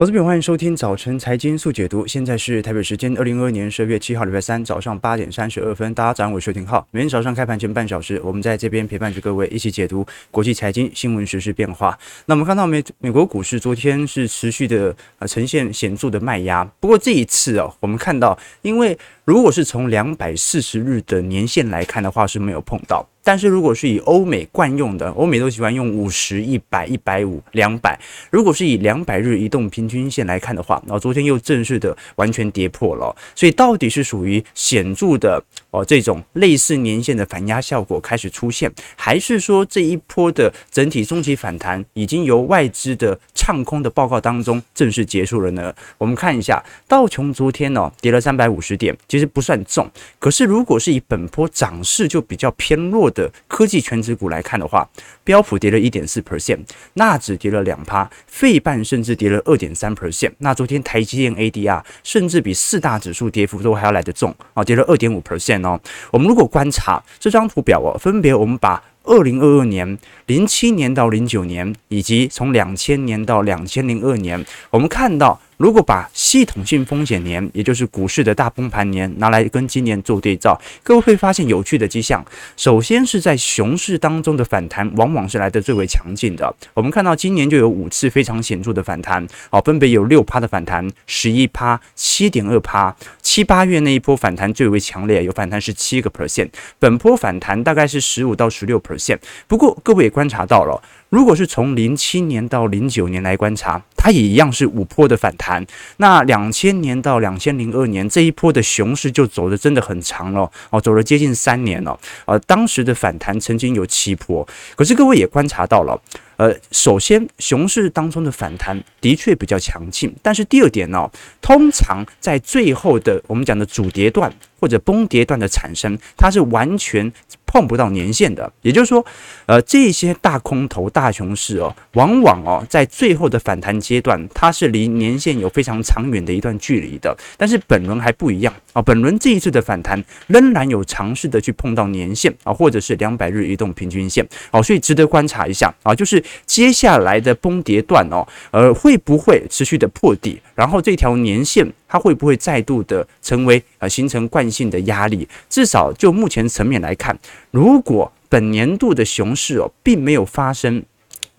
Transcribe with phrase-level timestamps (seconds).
[0.00, 2.06] 投资朋友，欢迎收听早晨财经速解读。
[2.06, 5.92] 现在是台北时间二零二二年十二月七号，礼拜三早上八点三十二分。
[5.92, 6.86] 大家早上好，我是廷浩。
[6.92, 11.98] 每天早上开盘前半小时，我们在这边陪伴着各位一起解读国际财经新闻、时事变化。
[12.26, 23.04] 那我们看到美美国股市昨天是持续的呃呈现显著的卖压，不过这一次哦，我们看到，因为如果是从两百四十日的年限来看的话，是没有碰到。
[23.28, 28.00] 但是如果是以欧美惯用的，欧美都喜欢用五十、一百、一百五、两百。
[28.30, 33.14] 如果是以两百日移动平均线来看的话，然后昨天又正式的完全跌破了。
[33.34, 45.70] 所以到底是属于显著的哦这种类似年线的反压效果开始出现，还是说这一波的整体中期反弹已经由外资的唱空的报告当中正式结束了呢？
[45.98, 49.86] 我们看一下道琼昨天呢、哦、跌了三百五十点，其实不算重，
[50.18, 53.17] 可是如果是以本波涨势就比较偏弱的。
[53.18, 54.88] 的科技全指股来看的话，
[55.24, 56.60] 标普跌了一点四 percent，
[56.94, 60.30] 纳指跌了两趴，费半甚至跌了二点三 percent。
[60.38, 65.80] 那昨天台积电 ADR 甚至比四大指数跌幅都还要来得重啊，跌了二点五 percent 哦。
[66.12, 75.40] 我们如果观察这张图表哦，分别我们把二零二二年、零七年到零九年，以及从两千年到两千零二年，我们看到。
[75.58, 82.24] 如果把系统性风险年，也就是股市的大崩盘年拿来跟今年做对照，各位会发现有趣的迹象。
[82.56, 86.54] 首先是在熊市当中的反弹，往往是来得最为强劲的。
[86.74, 99.18] 我们看到今年就有五次非常显著的反弹，好，分别有六趴的反弹，十一趴，七点二趴，七八月那一波反弹最为强烈，有反弹是七个 percent，本波反弹大概是十五到十六 percent。
[99.48, 100.80] 不过各位也观察到了。
[101.10, 105.66] 如果是从零七年到零九年来观察，它也一样是五波的反弹。
[105.98, 111.98] 那两千年到两千零二年这一波的熊市就走的真的很长了哦，走了接近三年了。
[112.24, 116.00] 呃，当时的反弹曾经有七波，可是各位也观察到了，
[116.36, 121.10] 呃，首先熊市当中的反弹的确比较强劲，但是第二点呢，
[121.42, 127.12] 通常在最后的我们讲的主跌段或者崩跌段的产生，它是完全。
[127.50, 129.02] 碰不到年线的，也就是说，
[129.46, 137.16] 呃，这些大空头、大熊市哦，往往哦，在最后的反弹阶段，它是离年线有非常长远的一段距离的。
[137.38, 151.66] 但是本轮还不一样啊，本轮这一次的反弹仍然有尝试的去碰到年线啊，或者是两百日移动平均线哦，所以值得观察一下啊，就是接下来的崩跌段哦，呃，会不会持续的破底，然后这条年线。
[151.90, 155.26] 它会不会再度的成为呃形成惯性的压力？
[155.48, 157.18] 至少就目前层面来看，
[157.50, 160.82] 如果本年度的熊市哦，并没有发生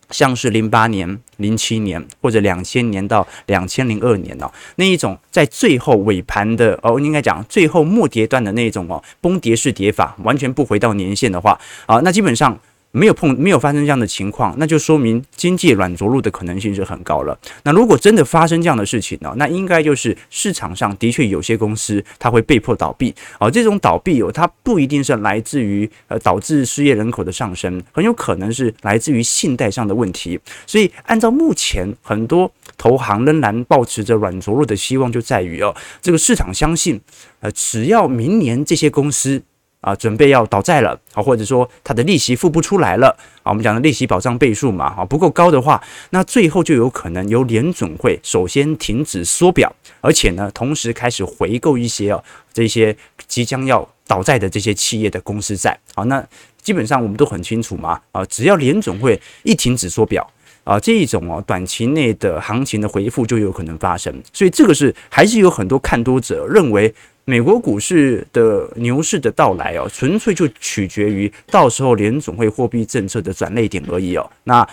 [0.10, 12.58] 像是零八年、零七年或者两千年到两千零二年哦那一种在最后尾盘的哦，应该讲最后末跌段的那一种哦崩跌式跌法，完全不回到年线的话啊，那基本上。
[12.92, 17.38] 没有碰，没有发生这样的情况，那就说明经济软着陆的可能性是很高了。
[17.64, 19.32] 那如果真的发生这样的事情呢？
[19.38, 23.50] 那应该就是市场上的确有些公司它会被迫倒闭啊。
[23.50, 30.40] 这种倒闭哦，它不一定是来自于呃导致失业人口的上升，很有可能是来自于信贷上的问题。
[30.66, 37.00] 所以按照目前很多投行仍然抱持着软着陆的希望，就在于哦，这个市场相信
[37.42, 39.44] 呃，只要明年这些公司。
[39.82, 43.08] 啊，准备要倒债了啊，或者说它的利息付不出来了
[43.44, 52.94] 啊，我们讲的利息保障倍数嘛，啊不够高的话，那最后就有可能由联准会首先停止缩表，而且呢，同时开始回购一些啊这些
[53.28, 56.22] 即将要倒债的这些企业的公司债啊，那
[56.62, 60.30] 基本上我们都很清楚嘛，啊，只要联准会一停止缩表
[60.66, 66.94] 啊，这一种哦短期内的行情的回复就有可能发生，所以这个是还是有很多看多者认为。
[67.26, 74.28] 美国股市的牛市的到来哦，纯粹就取决于到时候联总会货币政策的转捩点而已哦。
[74.46, 74.68] 那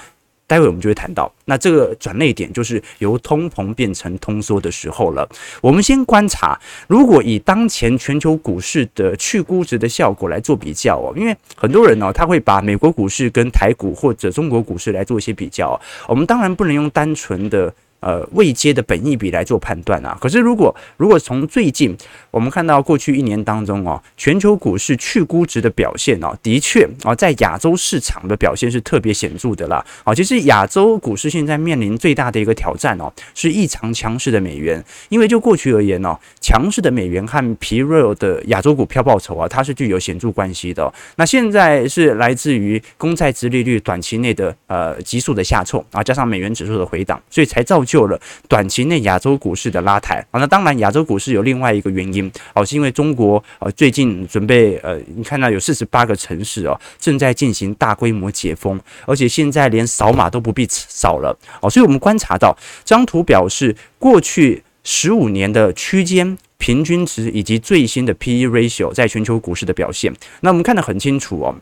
[0.47, 5.29] 待会我们就会谈到，那这个转捩点就是由通膨变成通缩的时候了。
[5.61, 15.79] 我们先观察，如果以当前全球股市的去估值的效果来做比较哦，因为很多人呢，他会把美国股市跟台股或者中国股市来做一些比较。
[16.09, 17.75] 我们当然不能用单纯的。
[18.01, 20.17] 呃，未接的本益比来做判断啊。
[20.21, 21.97] 可是如果如果从最近
[22.37, 29.83] 我们看到过去一年当中哦，全球股市去估值的表现哦，的确啊，在亚洲市场的表现是特别显著的啦。
[30.05, 34.85] 啊，其实亚洲股市现在面临最大的一个挑战哦，是异常强势的美元。
[35.09, 40.93] 因为就过去而言哦，强势的美元和疲弱的亚洲股票报酬啊，它是具有显著关系的。
[41.17, 48.07] 那现在是来自于公债殖利率短期内的呃急速的下挫啊，加上美元指数的回档，所以才造就。
[48.07, 50.19] 了短期内亚洲股市的拉抬。
[50.31, 66.39] 啊，那当然亚洲股市有另外一个原因，哦，是因为中国呃最近准备呃，你看到有四十八个城市哦正在进行大规模解封，而且现在连扫码都不必扫了哦，所以我们观察到这张图表示过去十五年的区间。
[66.59, 71.55] 平均值以及最新的 P/E ratio 在全球股市的表现，那我们看得很清楚哦。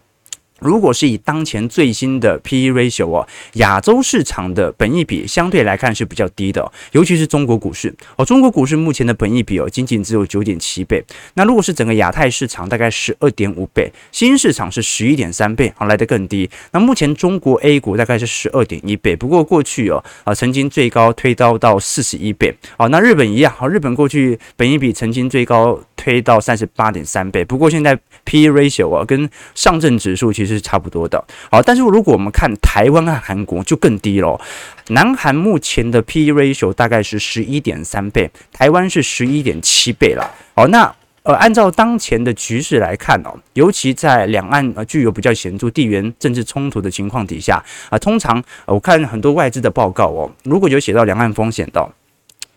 [0.61, 8.25] 如果是以当前最新的 P/E ratio 哦，亚洲市场的本益比相对来看是比较低的，尤其是中国股市哦。
[8.25, 11.05] 中国股市目前的本益比哦，仅仅只有九点七倍。
[11.35, 16.49] 那如果是整个亚太市场，大概十二点五倍，新市场是十一点三倍，啊，来得更低。
[16.73, 22.55] 那目前中国 A 股大概是十二点一倍，不过过去哦啊曾经最高推高到四十一倍。
[22.79, 34.41] 哦，那日本一样，好，日本过去本益比曾经最高推到三十八点三倍，不过现在 P/E ratio 啊跟上证指数其实是差不多的，好，但是如果我们看台湾和韩国就更低了。
[34.89, 40.31] 南韩目前的 P/E ratio 大概是十一点三倍，台湾是十一点七倍了。
[40.55, 51.91] 好，那呃，按照当前的局势来看哦，尤其在两岸呃具有比较显著地缘政治冲突的情况底下啊，通常我看很多外资的报告哦，如果有写到两岸风险的。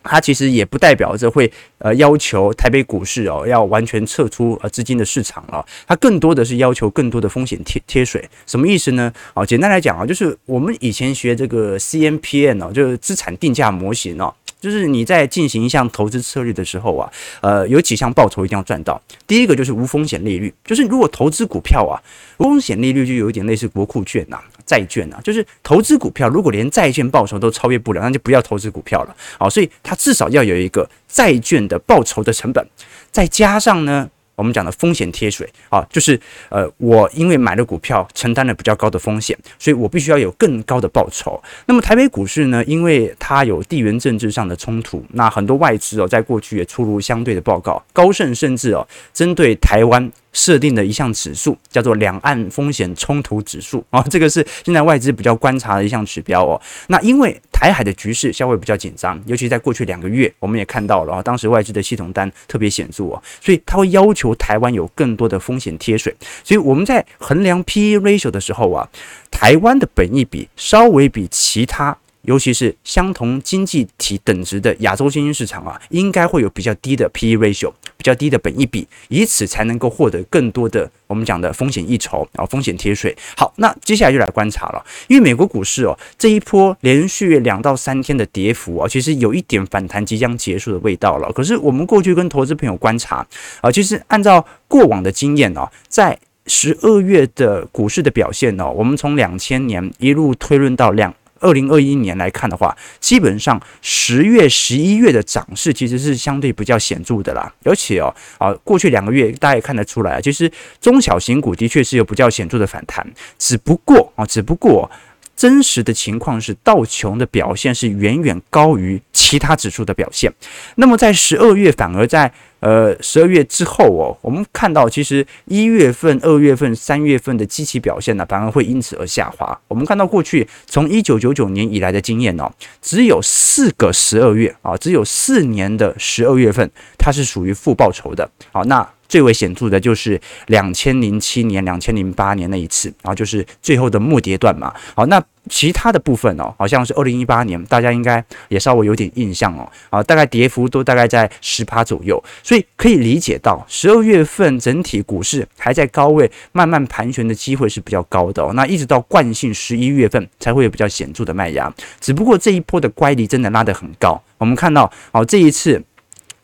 [0.10, 9.12] 它其实也不代表着会呃要求台北股市哦要完全撤出呃资金的市场了，它更多的是要求更多的风险贴贴水，什么意思呢？
[9.34, 17.12] 啊，简单来讲啊，就是我们以前学这个 CMPN 哦，就是资产定价模型哦，就是你在进行一项投资策略的时候啊，
[17.42, 19.02] 呃，有几项报酬一定要赚到。
[19.26, 22.02] 第一个就是无风险利率，就是如果投资股票啊，
[22.38, 24.40] 无风险利率就有一点类似国库券呐。
[24.68, 29.16] 债券啊，就是投资股票，如果连债券报酬都超越不了，那就不要投资股票了。
[29.40, 32.68] 好，所以它至少要有一个债券的报酬的成本，
[33.10, 36.20] 再加上呢，我们讲的风险贴水啊，就是
[36.50, 41.42] 呃，我因为买了股票，承担了比较高的风险，所以我必须要有更高的报酬。
[41.66, 50.12] 那么台北股市呢，因为它有地缘政治上的冲突，那很多外资哦，在过去也出炉相对的报告，高盛甚至哦，针对台湾。
[50.38, 56.62] 设定的一项指数叫做两岸风险冲突指数啊，这个是现在外资比较观察的一项指标哦。
[56.90, 66.16] 那因为台海的局势稍微比较紧张，尤其在过去两个月，我们也看到了啊，当时外资的系统单特别显著哦，所以他会要求台湾有更多的风险贴水。
[66.44, 68.88] 所以我们在衡量 P/E ratio 的时候啊，
[69.32, 71.98] 台湾的本益比稍微比其他。
[72.28, 83.16] 尤其是相同经济体等值的亚洲新兴市场啊，应该会有比较低的 P/E ratio，比较低的本益比，以此才能够获得更多的我们讲的风险溢酬啊，风险贴水。
[83.38, 91.32] 好，那接下来就来观察了，因为美国股市哦，这一波连续两到三天的跌幅啊，其实有一点反弹即将结束的味道了。
[91.32, 93.26] 可是我们过去跟投资朋友观察
[93.62, 101.14] 啊，其实按照过往的经验哦，在十二月的股市的表现呢，我们从两千年一路推论到两。
[101.40, 107.52] 二零二一年来看的话，基本上十月、十一月的涨势其实是相对比较显著的啦。
[107.64, 113.06] 而且哦，啊，过去两个月大家也看得出来啊，其实中小型股的确是有比较显著的反弹。
[113.38, 114.90] 只不过啊，只不过
[115.36, 120.32] 真实的情况是道琼的表现是远远高于其他指数的表现。
[120.76, 122.34] 那么在十二月反而在。
[122.60, 129.60] 呃，十二月之后哦，我们看到其实一月份、二月份、三月份的基期表现呢，反而会因此而下滑。
[129.68, 132.52] 我们看到过去从一九九九年以来的经验哦，
[132.82, 138.30] 只有四个十二月啊，只有四年的十二月份，它是属于负报酬的。
[138.52, 138.88] 好，那。
[139.10, 144.74] 最为显著的就是两千零七年、两千零八年那一次，然后就是最后的末跌段嘛。
[144.94, 149.70] 好，那其他的部分哦，好像是二零一八年，大家应该也稍微有点印象哦。
[149.90, 158.52] 啊，大概跌幅都大概在十趴左右，所以可以理解到十二月份整体股市还在高位慢慢盘旋的机会是比较高的哦。
[158.54, 164.22] 那一直到惯性十一月份才会有比较显著的卖压，只不过这一波的乖离真的拉得很高。
[164.38, 165.84] 我们看到，好，这一次。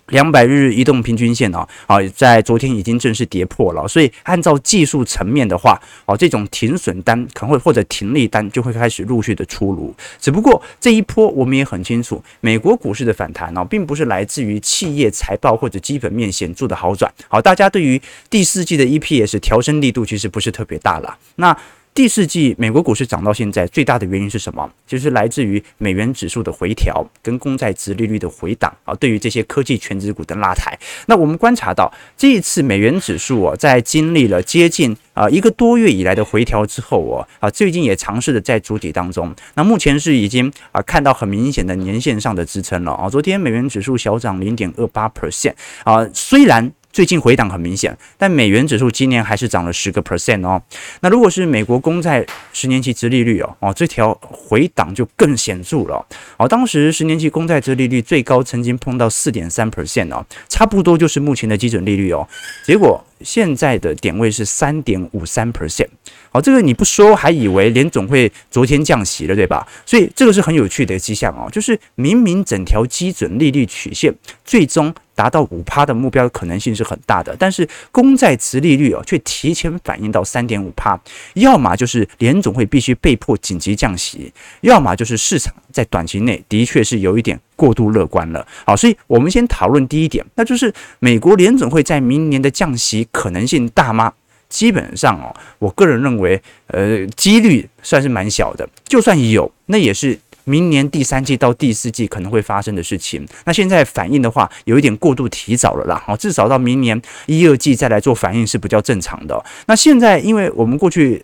[0.08, 9.96] 两百日移动平均线哦，啊，在昨天已经正式跌破了，所以按照技术层面的话，哦，这种停损单可能会或者停利单就会开始陆续的出炉。
[10.20, 17.12] 只不过这一波我们也很清楚，美国股市的反弹哦，并不是来自于企业财报或者基本面显著的好转。
[17.30, 21.18] 好，大家对于第四季的 EPS 调升力度其实不是特别大了。
[21.36, 21.58] 那
[21.94, 24.68] 第四季美国股市涨到现在最大的原因是什么？
[24.88, 30.76] 就是来自于美元指数的回调跟公债殖利率的回档啊，对于这些科技全值股的拉抬。
[31.06, 39.32] 那我们观察到这一次美元指数啊，在经历了接近啊一个多月以来的回调之后哦啊，最近也尝试着在筑底当中。
[39.54, 43.08] 那目前是已经啊看到很明显的年线上的支撑了啊。
[43.08, 46.72] 昨天美元指数小涨零点二八 percent 啊，虽然。
[46.94, 50.62] 最近回档很明显，但美元指数今年还是涨了十个 percent 哦。
[51.02, 52.24] 那如果是美国公债
[52.54, 56.06] 十年期殖利率哦，哦，这条回档就更显著了
[56.38, 56.48] 哦。
[56.48, 62.28] 当时十年期公债殖利率最高曾经碰到四点三 percent 哦，差不多就是目前的基准利率哦。
[62.64, 65.88] 结果现在的点位是三点五三 percent。
[66.30, 69.68] 好，这个你不说还以为联总会昨天降息了，对吧？
[69.84, 74.14] 所以这个是很有趣的迹象哦，就是明明整条基准利率曲线
[74.46, 81.00] 最终达到五趴的目标可能性是很大的，但是公债殖利率哦却提前反映到三点五趴，
[81.36, 88.46] 要么就是联总会必须被迫紧急降息，要么就是市场在短期内的确是有一点过度乐观了。
[88.66, 94.14] 好，所以我们先讨论第一点，那就是美国联总会在明年的降息可能性大吗？
[94.50, 98.70] 基本上哦，我个人认为，呃，几率算是蛮小的。
[98.86, 103.26] 就算有，那也是明年第三季到第四季可能会发生的事情。
[103.46, 106.04] 那现在反应的话，有一点过度提早了啦。
[106.08, 109.44] 哦，至少到明年一二季再来做反应是比较正常的。
[109.68, 111.24] 那现在，因为我们过去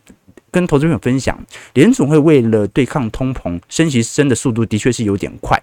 [0.51, 1.37] 跟投资朋友分享，
[1.73, 5.61] 联总会为了对抗通膨，升息升的速度的确是有点快。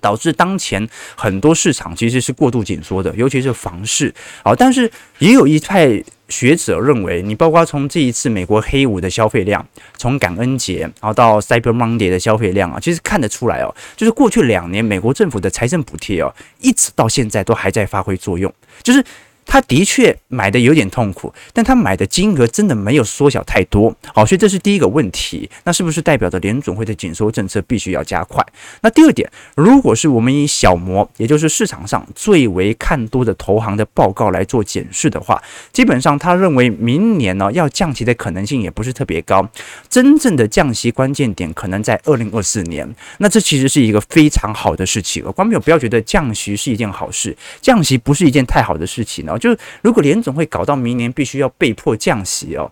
[0.00, 4.12] 导致当前很多市场其实是过度紧缩的，尤其是房市
[4.42, 4.52] 好。
[4.52, 9.64] 但是也有一派学者认为，你包括从这一次美国黑五的消费量，
[9.98, 19.04] 从感恩节然后到 Cyber Monday 的消费量啊，其实看得出来哦，就是过去两年美国政府的财政补贴哦，一直到现在都还在发挥作用，就是。
[19.52, 25.46] 他的确买的有点痛苦，但他买的金额真的没有缩小太多，好，所以这是第一个问题。
[25.64, 28.42] 那是不是代表着联准会的紧缩政策必须要加快？
[28.80, 35.38] 那第二点，如果是我们以小摩，也就是市场上最为看多的投行的报告来做检视的话，
[35.70, 39.46] 基本上他认为明年呢要降息的可能性也不是特别高，
[39.90, 42.88] 真正的降息关键点可能在二零二四年。
[43.18, 45.22] 那这其实是一个非常好的事情。
[45.24, 49.38] 观众朋友不要觉得降息是一件好事，降息不是一件太好的事情呢。
[49.42, 52.70] 就如果联总会搞到明年必须要被迫降息哦，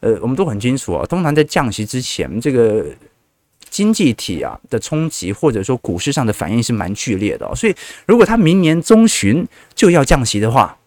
[0.00, 2.86] 呃，我们都很清楚啊，通常在降息之前，这个
[3.68, 7.74] 经济体啊的冲击或者说股市上的反应是蛮剧烈的哦，所以
[8.06, 10.77] 如果他明年中旬就要降息的话。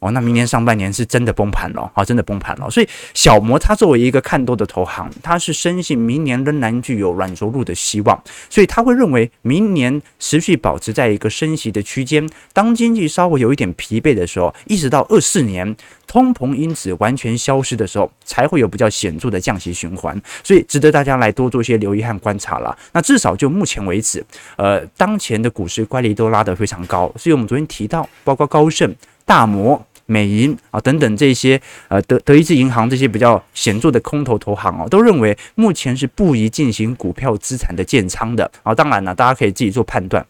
[0.00, 2.68] 哦，那明年上半年是真的崩盘了，好，真的崩盘了。
[2.70, 12.26] 所以小摩他作为一个看多的投行，他是深信明年仍然具有软着陆的希望，所以他会认为明年持续保持在一个升息的区间。
[12.54, 15.76] 当经济稍微有一点疲惫的时候，一直到二四年
[16.06, 20.18] 通膨因子完全消失的时候，才会有比较显著的降息循环。
[20.42, 22.74] 所以值得大家来多做一些留意和观察了。
[22.92, 24.24] 那至少就目前为止，
[24.56, 28.94] 呃，当前的股市乖离都拉得非常高，所以我们昨天提到，包括高盛、
[29.26, 29.86] 大摩。
[30.10, 38.74] 美银啊等等这些呃德德意志银行这些比较显著的空头投行哦，都认为目前是不宜进行股票资产的建仓的啊。
[38.74, 40.26] 当然了，大家可以自己做判断。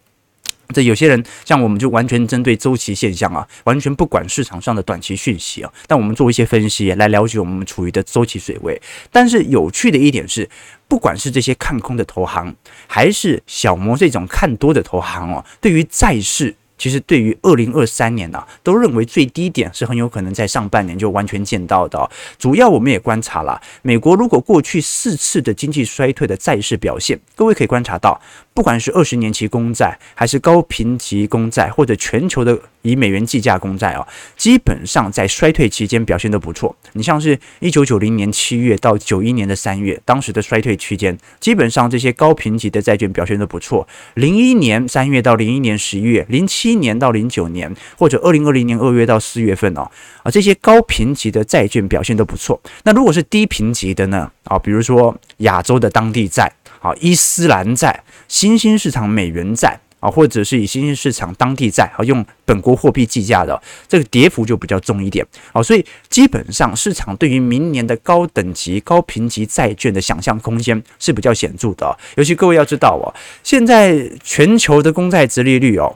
[0.75, 5.73] 这有些人像我们就完全针对周期现象啊，完全不管市场上的短期讯息啊。
[5.87, 8.81] 但我们做一些分析来了解我们处于的周期水位。
[9.11, 10.49] 但是有趣的一点是，
[10.87, 12.55] 不管是这些看空的投行，
[12.87, 16.55] 还是小摩这种看多的投行哦，对于债市。
[16.81, 22.11] 其实对于二零二三年啊，都认为最低点是很有可能在上半年就完全见到的。
[22.39, 28.19] 主要我们也观察了，美国如果过去四次的经济衰退的债市表现，各位可以观察到，
[28.55, 34.07] 不管是二十年期公债，还是高评级公债，或者全球的以美元计价公债啊，
[34.37, 36.75] 基本上在衰退期间表现都不错。
[36.95, 43.87] 你像是一九九零年七月到九一年的三月，当时的衰退区间，基本上这些高评级的债券表现都不错。
[44.15, 49.91] 零一年三月到零一年十一月，零七年到零九年，或者二零二零年二月到四月份哦，
[50.23, 52.61] 啊，这些高评级的债券表现都不错。
[52.85, 54.31] 那如果是低评级的呢？
[54.45, 59.79] 啊，比如说亚洲的当地债，啊，伊斯兰债、新兴市场美元债。
[60.00, 71.97] 啊，或者是以新兴市场当地债啊，用本国货币计价的，这个跌幅就比较重一点啊，所以基本上市场对于明年的高等级、高评级债券的想象空间是比较显著的。
[72.16, 75.95] 尤其各位要知道哦，现在全球的公债殖利率哦，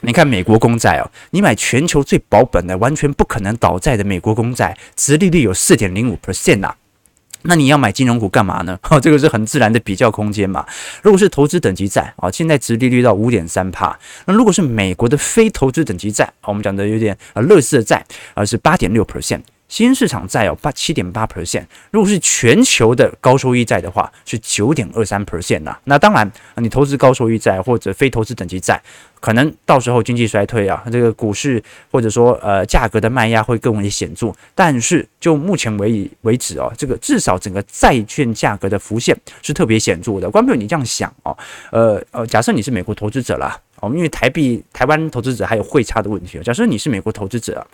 [0.00, 6.74] 你看美国公债哦，你买全球最保本的、完全不可能倒债的美国公债，殖利率有四点零五 percent 呐。
[7.48, 8.78] 那你要买金融股干嘛呢？
[8.82, 10.66] 哈， 这个是很自然的比较空间嘛。
[11.02, 13.98] 如果是投资等级债啊，现在殖利率到五点三帕。
[14.26, 19.40] 那如果是美国的非投资等级债，我们讲的有点啊，乐视的债，而是八点六 percent。
[19.68, 25.78] 新市场债有八七点八 percent，如果是全球的高收益债的话，是九点二三 percent 呐。
[25.84, 28.80] 那当然，你投资高收益债或者非投资等级债，
[29.20, 34.32] 可能到时候经济衰退啊，这个股市或者说呃价格的卖压会更为显著。
[34.54, 40.30] 但是就目前为为止哦，这个至少整个债券价格的浮现是特别显著的。
[40.30, 41.36] 关不你这样想哦，
[41.70, 43.60] 呃呃，假设你是美国投资者啦。
[43.80, 46.38] 哦，因为台币台湾投资者还有汇差的问题。
[46.42, 47.66] 假设你是美国投资者啊，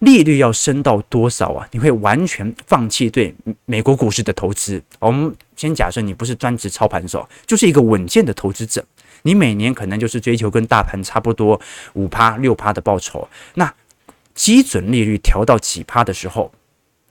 [0.00, 1.66] 利率要升到多少啊？
[1.72, 3.34] 你会完全放弃对
[3.64, 4.82] 美国股市的投资？
[4.98, 8.84] 我们先假设你不是专职操盘手，就是一个稳健的投资者，
[9.22, 11.60] 你每年可能就是追求跟大盘差不多
[11.94, 13.28] 五趴六趴的报酬。
[13.54, 13.72] 那
[14.34, 16.52] 基准利率调到几趴的时候，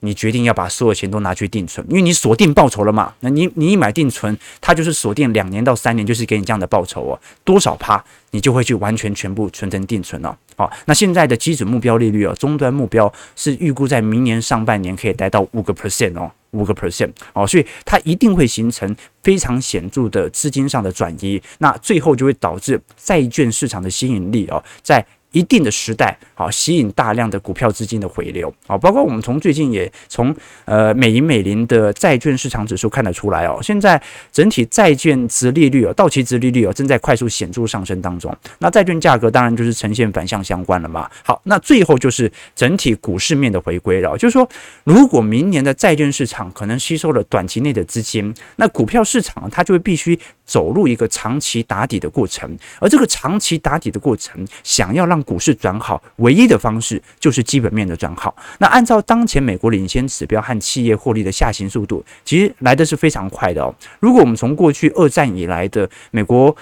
[0.00, 3.14] 你决定要把所有钱都拿去定存，因为你锁定报酬了嘛。
[3.20, 7.20] 那你你一买定存，它就是锁定两年到三年，就是给你这样的报酬哦。
[7.44, 10.36] 多少趴，你就会去完全全部存成定存了。
[10.56, 25.04] 好，那现在的基准目标利率哦，终端目标是预估在明年上半年可以达到五个 percent 哦，五个 percent 哦，所以它一定会形成非常显著的资金上的转移，那最后就会导致债券市场的吸引力哦，在。
[25.36, 34.00] 一定的时代，好吸引大量的股票资金的回流，好，包括我们从最近也从呃美银美林的债券市场指数看得出来哦，现在
[34.32, 41.06] 整体债券殖利率哦，到期殖利率哦正在快速显著上升当中，那债券价格当然就是呈现反向相关了嘛。
[41.22, 44.48] 好，那最后就是整体股市面的回归了，就是说
[44.84, 58.34] 如果明年的债券市场可能吸收了短期内的资金，那股票市场它就会必须走入一个长期打底的过程，而这个长期打底的过程，想要让股市转好，唯一的方式就是基本面的转好。
[58.58, 63.74] 那按照当前美国领先指标和企业获利的下行速度，其实来的是非常快的哦。
[64.00, 66.56] 如果我们从过去二战以来的美国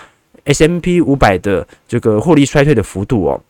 [0.44, 3.40] S M P 五百的这个获利衰退的幅度哦。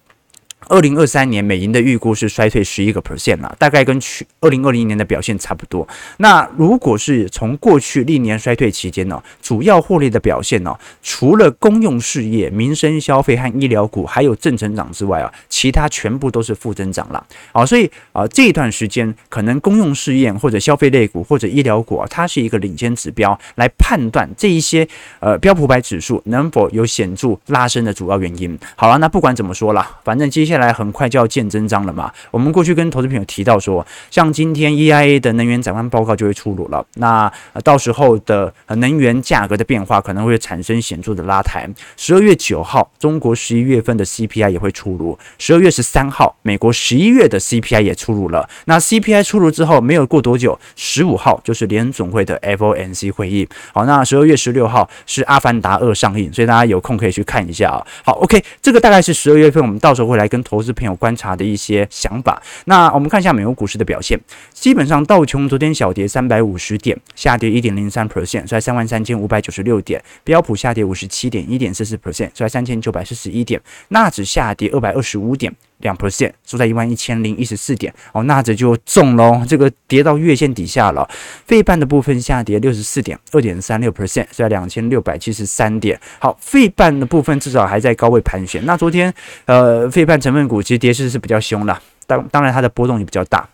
[0.69, 5.87] 二零二三年美银的预估是衰退十一个 percent 了，大概跟去二零二零年的表现差不多。
[6.19, 17.25] 那如果是从过去历年衰退期间呢，主要获利的表现呢，除了公用事业、民生消费和医疗股还有正成长之外啊，其他全部都是负增长了。
[17.53, 24.87] 啊，所以啊这一段时间可能公用事业或者消费类股或者医疗股啊，它是一个领先指标来判断这一些
[25.21, 28.59] 呃标普百指数能否有显著拉升的主要原因。
[28.77, 30.54] 好了，那不管怎么说了，反正接下来。
[30.55, 32.13] 接下来很快就要见真章了嘛。
[32.31, 36.87] 我们过去跟投资朋友提到说，像今天 EIA 的能源展望报告就会出炉了。
[36.95, 37.29] 那
[37.65, 41.69] 到时候的能源价格的变化可能会产生显著的拉抬。
[41.97, 45.19] 十二月九号，中国十一月份的 CPI 也会出炉。
[45.39, 48.49] 十二月十三号，美国十一月的 CPI 也出炉了。
[48.67, 53.49] 那 CPI 出炉之后，没有过多久，十五号就是联总会的 FOMC 会议。
[53.73, 57.85] 好，那十二月十六号是《阿凡达二》上映，所以大家有空可以去看一下啊。
[58.05, 60.44] 好，OK，这个大概是十二月份，我们到时候会来跟。
[60.45, 64.17] 投资朋友观察的一些想法，那我们看一下美国股市的表现。
[64.53, 70.01] 基本上道琼昨天小跌三百五十点，下跌一点零三 percent，在三万三千五百九十六点。
[70.23, 73.61] 标普下跌五十七点，一点四四 percent，在三千九百四十一点。
[73.89, 75.53] 纳指下跌二百二十五点。
[75.79, 81.09] 两 percent 收在一万一千零一十四点哦，那这就重喽，这个跌到月线底下了。
[81.47, 85.99] 费半的部分下跌六十四点，二点三六 percent，收在两千六百七十三点。
[86.19, 88.65] 好，费半的部分至少还在高位盘旋。
[88.65, 89.13] 那昨天
[89.45, 93.49] 呃，费半成分股其实跌势是比较凶的，当当然它的波动也比较大。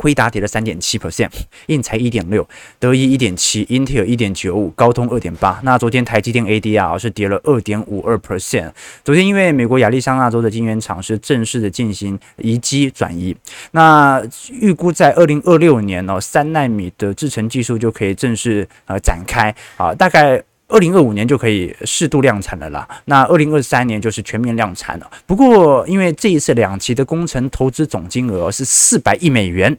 [0.00, 1.28] 辉达跌了三点七 percent，
[1.66, 5.60] 应材一点六，德仪一点七，Intel 一点九五，高通二点八。
[5.62, 8.72] 那昨天台积电 ADR 是跌了二点五二 percent。
[9.04, 13.36] 昨天因为美国亚利桑那州的晶圆厂是正式的进行移机转移，
[13.72, 20.42] 那预估在二零二六年哦，三纳米的制程技术就可以正式呃展开啊，大概。
[20.72, 25.10] 二零二五年就可以适度量产了啦，那二零二三年就是全面量产了。
[25.26, 29.76] 不过，因为这一次两期的工程投资总金额是四百亿美元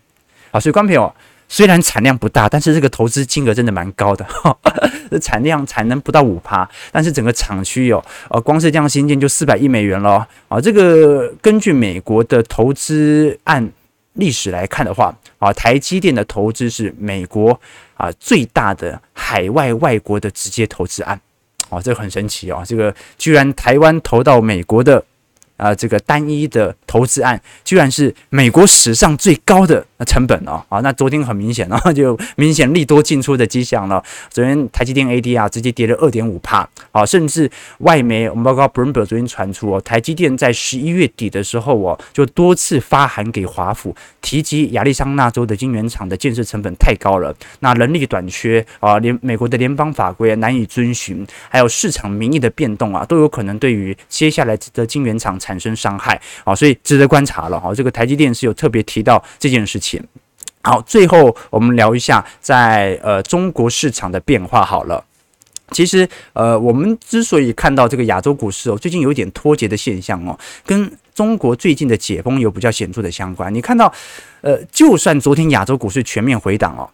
[0.51, 1.13] 啊，所以观众朋友
[1.49, 4.25] 虽然产量不大，但是这个投资金额真的蛮高的。
[5.09, 10.61] 这 产量产能不到五趴，但是整个厂区有呃，光是这样新建就四百亿美元了啊。
[10.61, 13.71] 这个根据美国的投资案
[14.13, 17.59] 历史来看的话啊，台积电的投资是美国。
[18.01, 21.21] 啊，最大的海外外国的直接投资案，
[21.69, 25.05] 哦，这个很神奇哦，这个居然台湾投到美国的。
[25.61, 30.59] 啊，这个单一的投资案居然是美国史上最高的成本哦！
[30.69, 34.03] 啊，那昨天很明显哦， 就明显利多进出的迹象了。
[34.31, 37.47] 昨天台积电 ADR 直接跌了二点五帕，啊，甚至
[37.77, 57.73] 外媒我们包括 Bloomberg 昨天传出哦，台积电在十一月底的时候哦，就多次发函给华府，提及亚利桑那州的晶圆厂的建设成本太高了，那人力短缺啊，联美国的联邦法规难以遵循，还有市场民意的变动啊，都有可能对于接下来的晶圆厂产产生伤害啊，所以值得观察了哈。
[57.75, 60.01] 这个台积电是有特别提到这件事情。
[60.63, 65.03] 好，最后我们聊一下在呃中国市场的变化好了。
[65.71, 73.53] 其实呃，我们之所以看到这个亚洲股市哦，最近有点脱节的现象哦，跟中国最近的解封有比较显著的相关。
[73.53, 73.91] 你看到
[74.41, 76.87] 呃，就算昨天亚洲股市全面回档哦，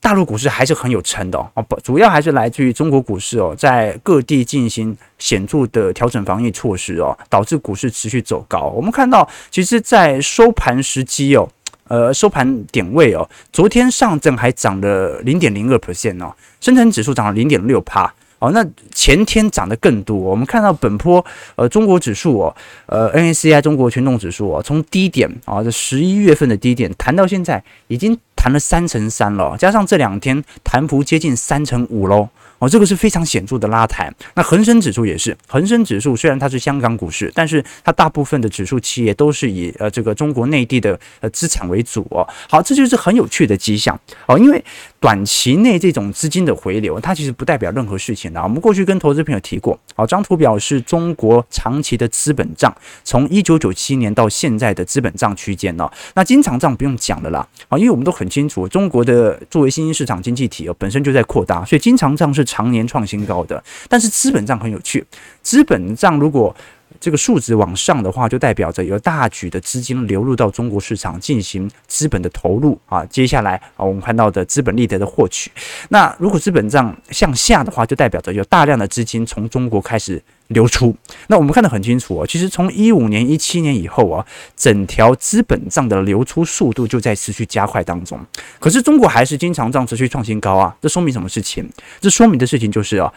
[0.00, 8.72] 大陆股市还是很有撑的哦，不，主要还是来自于中国股市哦，在各地进行显著的调整防疫措施哦，导致股市持续走高。
[8.74, 11.48] 我们看到，其实，在收盘时机哦，
[11.88, 18.14] 呃，收盘点位哦，昨天上证还涨了零点零二 percent 哦，深成指数涨了零点六帕。
[18.38, 20.16] 哦，那前天涨得更多。
[20.16, 21.24] 我们看到本波
[21.56, 32.28] 呃中国指数哦，呃，N A C I 中国权重指数哦，从低点啊这十一月份的低点弹到现在，已经弹了三成三了，加上这两天弹幅接近三成五喽。
[32.60, 34.12] 哦，这个是非常显著的拉抬。
[34.34, 42.26] 那恒生指数也是，恒生指数虽然它是香港股市，但是它大部分的指数企业都是以呃这个中国内地的呃资产为主哦。
[42.48, 43.96] 好，这就是很有趣的迹象
[44.26, 44.64] 哦，因为
[45.00, 48.42] 短期内这种资金的回流，它其实不代表任何事情的。
[48.42, 55.88] 我们过去跟投资朋友提过，好，张图表示中国长期的资本账，从一九九七年到现在的资本账区间哦。
[56.14, 62.48] 那经常账不用讲了啦，啊，因为我们都很清楚，中国的作为新兴市场经济体哦，本身就在扩大，所以经常账是。
[62.48, 65.04] 常年创新高的，但是资本账很有趣，
[65.42, 66.56] 资本账如果
[67.00, 73.04] 这个数值往上的话，就代表着有大举的资金流入到中国市场进行资本的投入啊。
[73.06, 75.50] 接下来啊，我们看到的资本利得的获取，
[75.90, 80.22] 那如果资本账向下的话，就代表着有大量的资金从中国开始。
[80.48, 80.96] 流出，
[81.26, 82.26] 那我们看得很清楚哦。
[82.26, 84.24] 其实从一五年、一七年以后啊，
[84.56, 88.18] 整条资本账的流出速度就在持续加快当中。
[88.58, 91.68] 可是中国还是经常账持续创新高啊，这说明什么事情？
[92.00, 93.12] 这说明的事情就是啊，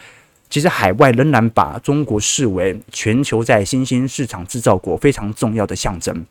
[0.52, 6.26] 其实海外仍然把中国视为全球在新兴市场制造国非常重要的象征，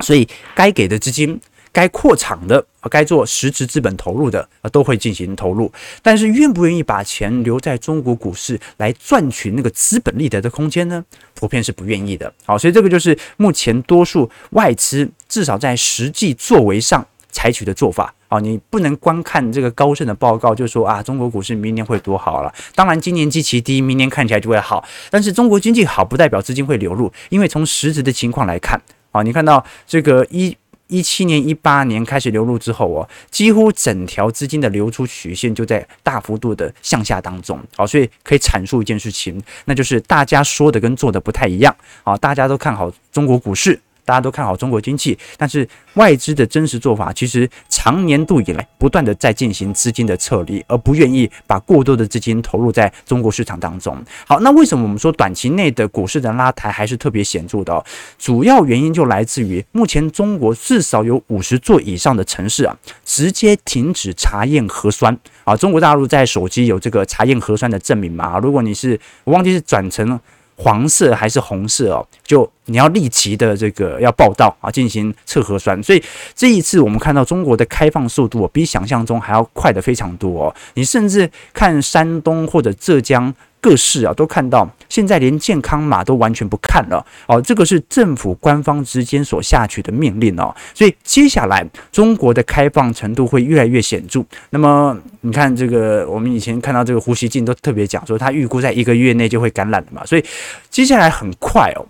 [0.00, 1.40] 所以该给的资金。
[1.74, 5.72] 该扩厂的，该做实质资本投入的啊，都会进行投入。
[6.02, 11.02] 但是愿不愿意把钱留在中国股市来赚取那个资本利得的空间呢？
[11.32, 12.30] 普遍是不愿意的。
[12.44, 18.14] 好，所以这个就是目前多数外资至少在实际作为上采取的做法。
[18.32, 22.50] 啊，你不能光看这个高盛的报告就说啊，中国股市明年会多好了。
[22.74, 24.82] 当然，今年基期低，明年看起来就会好。
[25.10, 30.56] 但是中国经济好不代表资金会流入，因为从实质的情况来看，啊，你看到这个一。
[30.88, 37.58] 一七年、一八年开始流入之后哦，几乎整条资金的流出曲线就在大幅度的向下当中。
[37.74, 41.74] 好，所以可以阐述一件事情，那就是大家说的跟做的不太一样。
[42.04, 43.80] 啊，大家都看好中国股市。
[44.04, 53.96] 大家都看好中国经济，但是外资的真实做法其实长年度以来不断的在进行资金的撤离，而不愿意把过多的资金投入在中国市场当中。
[54.26, 57.84] 好，那为什么我们说短期内的股市的拉抬还是特别显著的？
[58.18, 65.56] 主要原因就来自于目前中国至少有五十座以上的城市啊，直接停止查验核酸啊。
[65.56, 68.38] 中国大陆在手机有这个查验核酸的证明吗？
[68.38, 70.20] 如果你是我忘记是转成了。
[70.56, 72.06] 黄色还是红色哦？
[72.24, 75.82] 就你要立即的这个要报道啊，进行测核酸。
[75.82, 76.02] 所以
[76.34, 80.54] 这一次我们看到中国的开放速度比想象中还要快的非常多哦。
[80.74, 83.34] 你甚至看山东或者浙江。
[83.62, 87.06] 各市啊，都看到现在连健康码都完全不看了。
[87.28, 94.22] 哦，这个是政府官方之间所下取的命令哦，所以接下来中国的开放程度会越来越显著。
[94.50, 100.24] 那么你看这个，我们以前看到这个胡锡进都特别讲说，他预估在一个月内就会感染了嘛，所以
[100.68, 101.86] 接下来很快哦，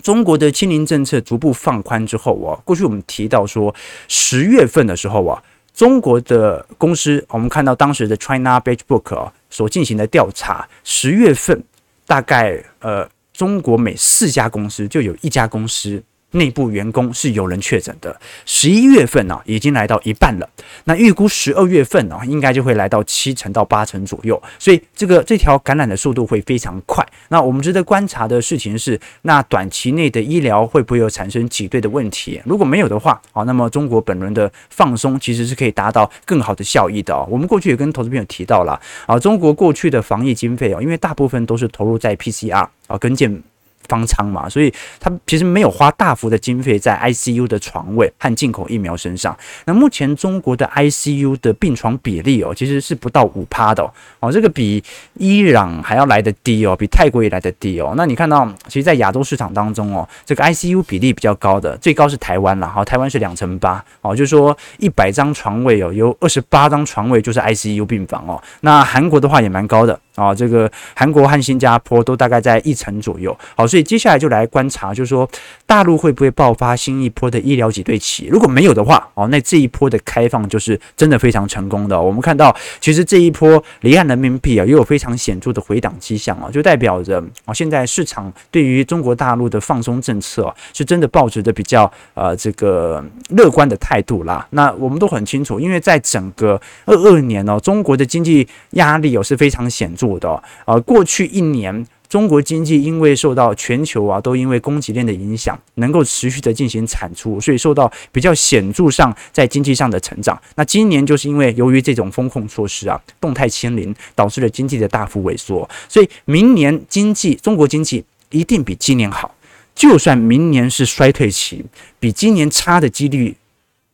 [0.00, 3.74] 中国的清零政策逐步放宽之后哦，过去我们提到说
[4.06, 5.42] 十月份的时候啊，
[5.74, 9.32] 中国的公司我们看到当时的 China Beige Book 啊。
[9.54, 11.62] 所进行的调查，十月份
[12.06, 16.02] 大概呃，中国每四家公司就有一家公司。
[16.32, 20.48] 内部员工是有人确诊的，十一月份呢、啊、已经来到一半了，
[20.84, 27.06] 那预估十二月份呢、啊、应该就会来到七成到八成左右，所以这个这条感染的速度会非常快。
[27.28, 32.40] 那我们值得观察的事情是，那短期内的医疗会不会有产生挤兑的问题？
[32.44, 37.16] 如果没有的话，啊，那么中国本轮的放松其实是可以达到更好的效益的。
[37.24, 43.42] 我们过去也跟投资朋友提到了啊，中国过去的防疫经费啊，因为大部分都是投入在 PCR 啊跟进。
[43.88, 49.36] 方舱嘛，所以他其实没有花大幅的经费在 ICU 的床位和进口疫苗身上。
[49.66, 54.82] 那目前中国的 ICU 的病床比例哦，其实是不到五趴的哦，哦这个比
[55.14, 57.94] 伊朗还要来得低哦，比泰国也来得低哦。
[57.96, 68.40] 那你看到，其实，在亚洲市场当中哦，这个 ICU 比例比较高的，最高是台湾了哈，台湾是两成八哦，就是说一百张床位哦，有二十八张床位就是 ICU 病房哦。
[68.60, 73.36] 那韩国的话也蛮高的啊，这个韩国和新加坡都大概在一成左右。
[73.56, 73.82] 好，所以。
[73.92, 75.28] 接下来就来观察，就是说
[75.66, 78.26] 大陆会不会爆发新一波的医疗挤兑期？
[78.30, 82.00] 如果没有的话，哦，那这一波的开放就是真的非常成功的。
[82.00, 94.46] 我们看到，其实这一波离岸人民币啊，也有非常显著的回档迹象啊，就代表着啊，现在市场对于中国大陆的放松政策，是真的抱着的比较呃这个乐观的态度啦。
[94.50, 101.84] 那我们都很清楚，因为在整个二二年哦，中国的经济压力哦是非常显著的啊，呃，过去一年。
[102.12, 110.38] 中国经济因为受到全球啊，都因为供给链的影响，能够持续的进行产出，所以受到比较显著上在经济上的成长。
[110.56, 119.34] 那今年就是因为由于这种风控措施啊，动态清零，导致了经济的大幅萎缩，所以明年经济中国经济一定比今年好。
[119.74, 121.64] 就算明年是衰退期，
[121.98, 123.34] 比今年差的几率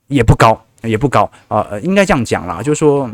[0.08, 1.64] 也不高，也不高啊。
[1.70, 3.08] 呃，应该这样讲啦，就是说。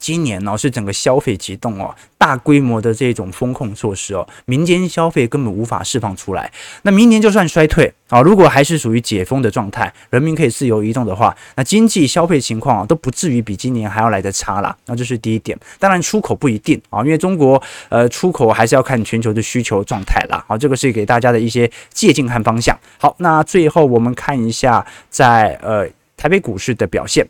[0.00, 6.50] 今年呢、是整个消费启动哦，大规模的这种风控措施哦，民间消费根本无法释放出来。
[6.82, 14.74] 那明年就算衰退啊，如果还是属于解封的状态，人民可以自由移动的话，那经济消费情况都不至于比今年还要来得差啦。
[14.86, 15.56] 那这是第一点。
[15.78, 20.42] 当然出口不一定啊，因为中国呃出口还是要看全球的需求状态啦。
[20.48, 22.74] 好，这个是给大家的一些借鉴和方向。
[22.98, 25.86] 好，那最后我们看一下在呃
[26.16, 27.26] 台北股市的表现。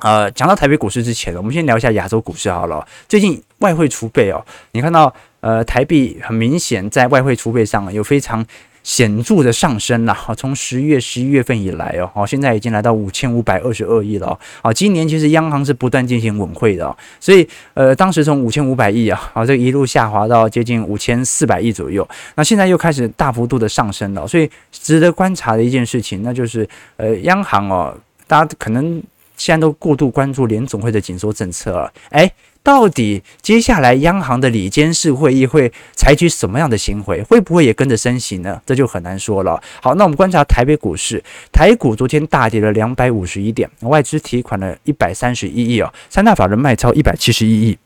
[0.00, 2.86] 呃，讲到台北股市之前，我们先聊一下亚洲股市好了。
[3.08, 8.44] 最近外汇储备哦，你看到呃台币很明显在外汇储备上有非常
[8.82, 10.12] 显著的上升了。
[10.12, 14.38] 好，从十月、十一月份以来哦，现在已经来到五千五百二十二亿了。
[14.60, 22.06] 好，今年其实央行是不断进行稳汇的，所以呃，当时从五千五百亿啊，好，这一路下滑到接近五千四百亿左右。
[22.34, 29.00] 那现在又开始大幅度的上升了，所以值得观察的一件事情，那就是呃，央行哦，大家可能。
[29.44, 37.22] 现在都过度关注联总会的紧缩政策了，诶，到底接下来央行的里监事会议会采取什么样的行为？
[37.24, 38.58] 会不会也跟着升息呢？
[38.64, 39.62] 这就很难说了。
[39.82, 47.76] 好，那我们观察台北股市，台股昨天大跌了两百五十一点，外资提款了一百三十一亿哦，三大法人卖超一百七十一亿。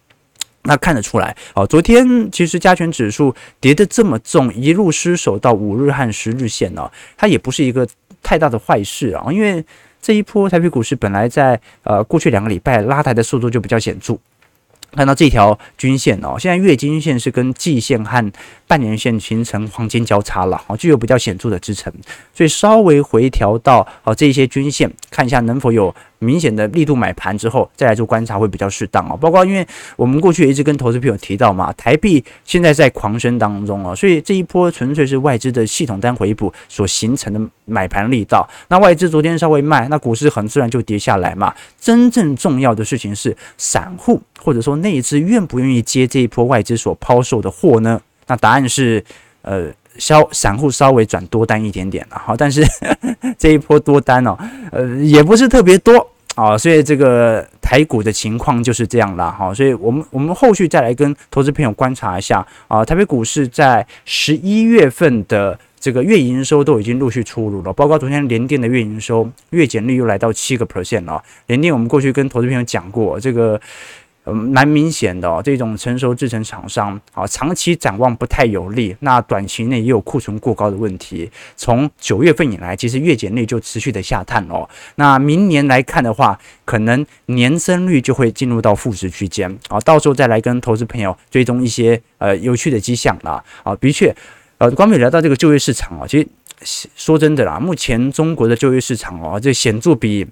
[0.62, 7.84] 那看得出来哦，昨天其实加权指数跌得这么重，一路失守到五日和十日线呢，它也不是一个
[8.22, 9.64] 太大的坏事啊，因为。
[10.00, 14.16] 这一波台北股市本来在呃过去两个礼拜拉抬的速度就比较显著，
[14.92, 18.32] 看到这条均线哦，现在月均线是跟季线和
[18.66, 21.92] 半年线形成黄金交叉了，哦，具有比较显著的支撑，
[22.32, 25.94] 所以稍微回调到哦这些均线，看一下能否有。
[26.20, 29.16] 明显的力度买盘之后，再来做观察会比较适当哦。
[29.16, 38.48] 包括因为我们过去一直跟投资朋友提到嘛，台币现在在狂升当中哦，所以这一波纯粹是外资的系统单回补所形成的买盘力道。
[38.68, 41.54] 那外资昨天稍微卖，那股市很自然就跌下来嘛。
[41.80, 48.00] 真正重要的事情是，散户或者说内资愿不愿意接这一波外资所抛售的货呢？
[48.26, 49.04] 那答案是，
[49.42, 49.68] 呃。
[49.98, 52.64] 稍散户稍微转多单一点点了，好，但是
[53.36, 54.38] 这一波多单哦，
[54.72, 73.60] 呃，也不是特别多啊，所以这个台股的情况就是这样了，哈，所以我们我们后续再来跟投资朋友观察一下啊，台北股市在十一月份的这个月营收都已经陆续出炉了，包括昨天联电的月营收月减率又来到七个 percent 了，联电我们过去跟投资朋友讲过这个。
[74.30, 78.94] 嗯，蛮明显的哦，这种成熟制程厂商啊，长期展望不太有利。
[79.00, 81.30] 那短期内也有库存过高的问题。
[81.56, 84.68] 从九月份以来，其实月减率就持续的下探哦。
[84.96, 89.80] 那明年来看的话，可能年增率就会进入到负值区间啊。
[89.80, 93.42] 到时候再来跟投资朋友追踪一些呃有趣的迹象啦。
[93.62, 94.14] 啊，的确，
[94.58, 96.20] 呃，光美聊到这个就业市场啊，其
[96.62, 100.26] 实说真的啦，目前中国的就业市场哦，这显著比。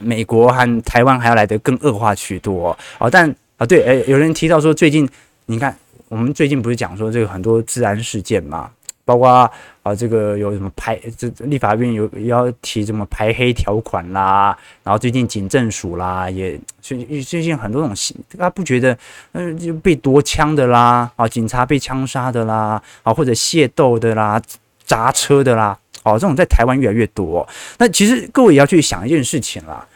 [0.00, 5.08] 美国和台湾还要来得更恶化许多哦，但啊对，诶，有人提到说最近
[5.46, 5.76] 你看，
[6.08, 8.70] 我们最近不是讲说这个很多治安事件嘛，
[9.04, 9.50] 包括
[9.82, 17.94] 啊这个有什么排这立法院有要提什么排黑条款啦，然后最近警政署啦也最最近很多种
[18.36, 18.96] 大家不觉得
[19.32, 24.40] 嗯就被夺枪的啦啊警察被枪杀的啦啊或者械斗的啦
[24.84, 25.78] 砸车的啦。
[26.02, 27.46] 哦，这种在台湾越来越多。
[27.78, 29.86] 那其实各位也要去想一件事情啦，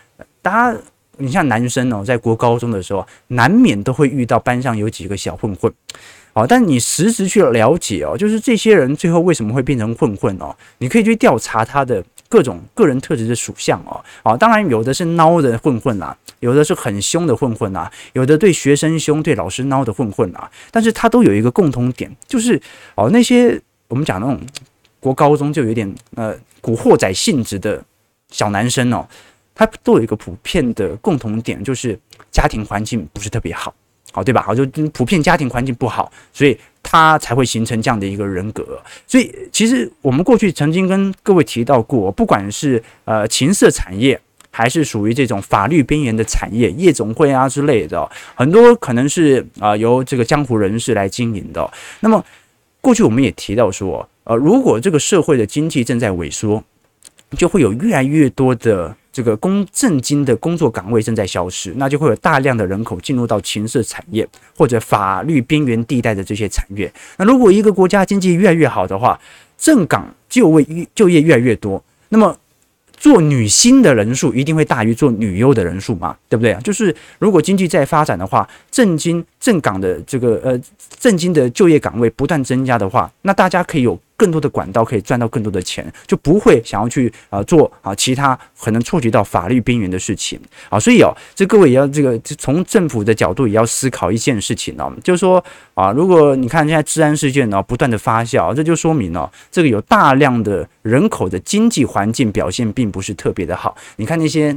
[0.40, 0.79] 大家，
[1.19, 5.73] 你像男生哦，在国高中的时候，难免都会遇到班上有几个小混混。
[6.35, 10.55] 哦，但你实质去了解哦，就是这些人最后为什么会变成混混哦？
[10.79, 14.05] 你可以去调查他的各种个人特质的属相哦。
[14.23, 20.51] 哦，当然有的是孬的混混啊，有的是很凶的混混啊，有的对学生凶、对老师孬的混混啊。
[20.71, 22.61] 但是他都有一个共同点，就是
[22.97, 24.38] 哦，那些我们讲那种。
[25.00, 27.82] 国高中就有点呃古惑仔性质的
[28.30, 29.06] 小男生哦，
[29.54, 31.98] 他都有一个普遍的共同点，就是
[32.30, 33.72] 家庭环境不是特别好，
[34.12, 34.42] 好对吧？
[34.42, 38.82] 好，就普遍家庭环境不好，所以他才会形成这样的一个人格。
[39.06, 51.70] 所以，其实我们过去曾经跟各位提到过，不管是呃情色产业，还是属于这种法律边缘的产业，夜总会啊之类的，很多可能是啊、由这个江湖人士来经营的。
[52.00, 52.24] 那么，
[52.80, 56.62] 过去我们也提到说，呃，如果这个社会的经济正在萎缩，
[57.37, 58.95] 就会有越来越多的。
[59.17, 66.93] 这个工正经的工作岗位正在消失，那就会有大量的人口进入到情色产业或者法律边缘地带的这些产业。
[67.17, 69.19] 那如果一个国家经济越来越好的话，
[69.57, 72.37] 正岗就位就业越来越多，那么
[72.95, 76.15] 做女星的人数一定会大于做女优的人数嘛？
[76.29, 76.61] 对不对啊？
[76.61, 80.61] 就是如果经济在发展的话，正经正岗的这个呃
[81.01, 83.99] 正经的就业岗位不断增加的话，那大家可以有。
[84.16, 95.42] 更多的管道可以赚到更多的钱，就不会想要去啊做啊其他可能触及到法律边缘的事情啊，所以哦，这各位也要这个从政府的角度也要思考一件事情哦，就是说
[95.74, 104.57] 啊，如果你看现在治安事件呢不断的发酵，这就说明哦，这个有大量的人口的经济环境表现并不是特别的好，你看那些。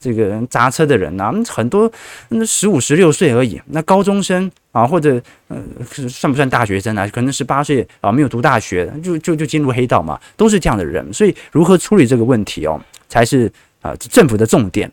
[0.00, 1.90] 这个砸车的人呐、很多
[2.30, 5.62] 那十五、十六岁而已，那高中生啊，或者呃，
[6.08, 7.06] 算不算大学生啊？
[7.08, 11.12] 可能十八岁啊，没有读大学，就就就进入黑道嘛，都是这样的人。
[11.12, 14.90] 所以，如何处理这个问题哦，才是啊政府的重点。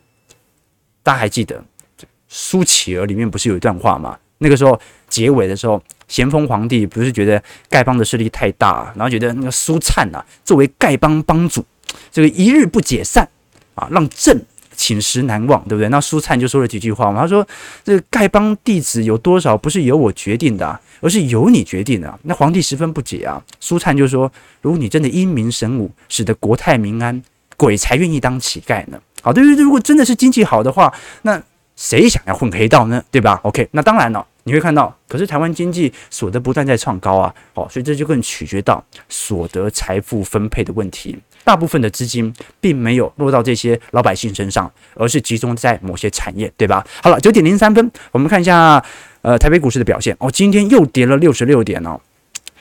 [1.03, 1.63] 大家还记得
[2.27, 4.19] 苏乞儿里面不是有一段话吗？
[4.39, 11.65] 那个时候结尾的时候，咸丰皇帝不是觉得丐帮的势力太大，然后觉得那个苏灿呐，作为丐帮帮主，
[12.11, 13.25] 这个一日不解散
[13.73, 14.45] 啊，让朕。
[14.77, 15.89] 寝食难忘，对不对？
[15.89, 17.19] 那苏灿就说了几句话嘛。
[17.21, 17.45] 他说
[17.83, 23.43] ：“这丐帮弟子有多少，不是由我决定的，而是由你决定的。”那皇帝十分不解啊。
[23.59, 27.21] 苏灿就说：“如果你真的英明神武，使得国泰民安，
[27.57, 31.41] 鬼才愿意当乞丐呢。”好，对对对，如果真的是经济好的话，那
[31.75, 33.03] 谁想要混黑道呢？
[33.11, 37.33] 对吧？OK，那当然了，你会看到，可是台湾经济所得不断在创高啊。
[37.55, 41.17] 哦，所以这就更取决到所得财富分配的问题。
[41.47, 46.85] 大部分的资金并没有落到这些老百姓身上，而是集中在某些产业，对吧？
[47.01, 48.83] 好了，九点零三分，我们看一下，
[49.21, 51.97] 呃，台北股市的表现哦，今天又跌了六十六点哦。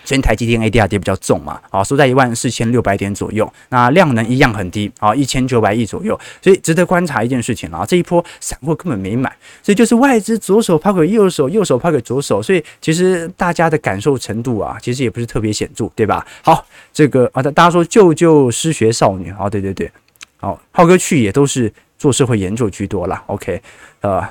[0.07, 9.31] 先台积电 ADR 跌比较重嘛，好，收在一万四千六百点左右，那量能一样很低，啊，一千九百亿左右，所以值得观察一件事情啊，这一波散户根本没买，
[9.62, 16.25] 所以就是外资左手抛给右手，右手抛给左手，所以其实大家的感受程度啊，其实也不是特别显著，对吧？
[16.42, 19.90] 好，这个啊，大家说救救失学少女啊，对对对，
[20.37, 23.23] 好，浩哥去也都是做社会研究居多啦。
[23.27, 23.61] OK，
[24.03, 24.23] 呃，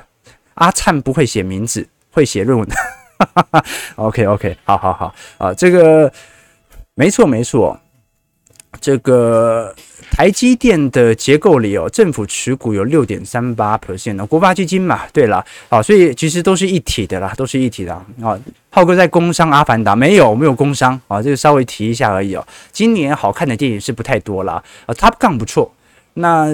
[0.53, 2.65] 阿灿不会写名字，会写论文。
[3.33, 6.11] 哈哈，OK OK，好好好啊，这个
[6.95, 7.79] 没错没错，
[8.81, 9.73] 这个
[10.11, 18.37] 台积电的结构里哦，政府持股有六点三八 percent 的国发基金嘛，对了，啊，所以其实都是一体的啦，都是一体的啊。
[18.69, 22.45] 浩哥在工商阿凡达没有没有工商啊，这个稍微提一下而已哦。
[22.73, 25.73] 今年好看的电影是不太多了啊，Top 杠不错，
[26.15, 26.49] 那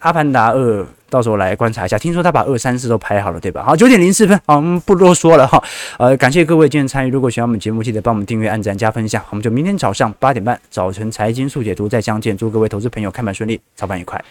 [0.00, 0.84] 阿凡达二。
[1.10, 3.62] 到时候来观察一下，听说他把二三四都拍好了，对吧？
[3.62, 5.62] 好，九点零四分，好，我们不多说了哈。
[5.98, 9.22] 呃，感谢各位今天参与，如果喜欢我们节目，记得帮我们订阅、按赞、加分下。
[9.30, 12.36] 我们就明天早上八点半，早晨财经速解读再相见。
[12.36, 14.22] 祝各位投资朋友开盘顺利，操盘愉快。